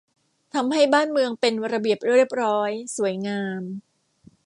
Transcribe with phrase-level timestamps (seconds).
[0.53, 3.61] ทำให้บ้านเมืองเป็นระเบียบเรียบร้อย สวยงาม